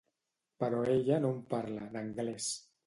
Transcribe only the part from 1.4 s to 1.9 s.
parla,